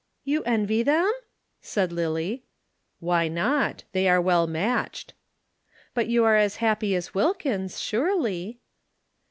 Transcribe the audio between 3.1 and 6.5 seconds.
not? They are well matched." "But you are